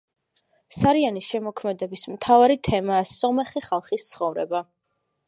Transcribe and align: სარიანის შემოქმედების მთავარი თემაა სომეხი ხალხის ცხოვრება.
სარიანის 0.77 1.27
შემოქმედების 1.33 2.05
მთავარი 2.13 2.57
თემაა 2.69 3.05
სომეხი 3.11 3.65
ხალხის 3.67 4.09
ცხოვრება. 4.15 4.65